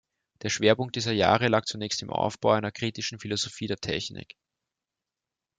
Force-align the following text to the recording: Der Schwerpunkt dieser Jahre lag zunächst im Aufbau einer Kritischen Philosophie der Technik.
Der 0.41 0.49
Schwerpunkt 0.49 0.95
dieser 0.95 1.11
Jahre 1.11 1.47
lag 1.47 1.65
zunächst 1.65 2.01
im 2.01 2.09
Aufbau 2.09 2.53
einer 2.53 2.71
Kritischen 2.71 3.19
Philosophie 3.19 3.67
der 3.67 3.77
Technik. 3.77 4.35